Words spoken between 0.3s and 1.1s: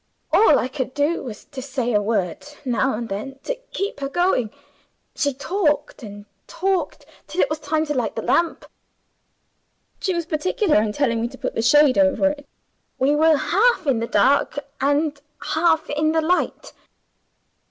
All I could